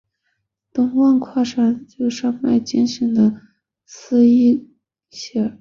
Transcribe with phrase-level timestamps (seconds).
[0.73, 3.41] 东望跨坐黯影山脉山肩的米那
[3.85, 4.75] 斯伊
[5.11, 5.47] 希尔。